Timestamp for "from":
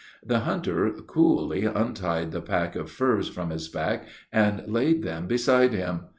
3.29-3.51